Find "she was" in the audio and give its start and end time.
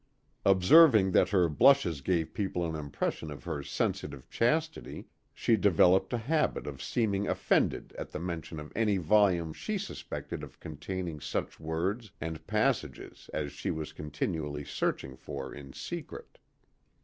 13.51-13.93